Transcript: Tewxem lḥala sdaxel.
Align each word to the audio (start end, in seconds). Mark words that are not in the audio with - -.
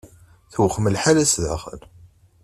Tewxem 0.51 0.85
lḥala 0.95 1.25
sdaxel. 1.31 1.81